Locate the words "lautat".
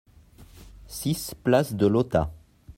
1.85-2.33